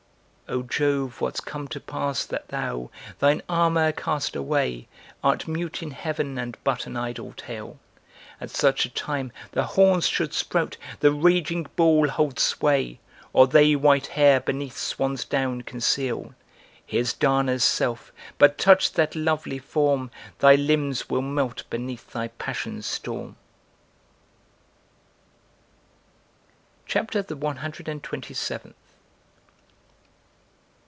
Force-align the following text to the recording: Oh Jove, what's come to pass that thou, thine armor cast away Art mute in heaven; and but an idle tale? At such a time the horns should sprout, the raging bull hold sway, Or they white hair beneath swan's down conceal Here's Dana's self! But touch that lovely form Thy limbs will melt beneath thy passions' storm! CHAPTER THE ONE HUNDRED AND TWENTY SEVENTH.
Oh 0.53 0.63
Jove, 0.63 1.21
what's 1.21 1.39
come 1.39 1.69
to 1.69 1.79
pass 1.79 2.25
that 2.25 2.49
thou, 2.49 2.89
thine 3.19 3.41
armor 3.47 3.93
cast 3.93 4.35
away 4.35 4.89
Art 5.23 5.47
mute 5.47 5.81
in 5.81 5.91
heaven; 5.91 6.37
and 6.37 6.57
but 6.65 6.85
an 6.85 6.97
idle 6.97 7.31
tale? 7.37 7.79
At 8.41 8.49
such 8.49 8.83
a 8.83 8.89
time 8.89 9.31
the 9.53 9.63
horns 9.63 10.07
should 10.09 10.33
sprout, 10.33 10.75
the 10.99 11.13
raging 11.13 11.67
bull 11.77 12.09
hold 12.09 12.37
sway, 12.37 12.99
Or 13.31 13.47
they 13.47 13.77
white 13.77 14.07
hair 14.07 14.41
beneath 14.41 14.75
swan's 14.75 15.23
down 15.23 15.61
conceal 15.61 16.35
Here's 16.85 17.13
Dana's 17.13 17.63
self! 17.63 18.11
But 18.37 18.57
touch 18.57 18.91
that 18.91 19.15
lovely 19.15 19.57
form 19.57 20.11
Thy 20.39 20.55
limbs 20.55 21.09
will 21.09 21.21
melt 21.21 21.63
beneath 21.69 22.11
thy 22.11 22.27
passions' 22.27 22.85
storm! 22.85 23.37
CHAPTER 26.87 27.21
THE 27.21 27.37
ONE 27.37 27.55
HUNDRED 27.55 27.87
AND 27.87 28.03
TWENTY 28.03 28.33
SEVENTH. 28.33 28.75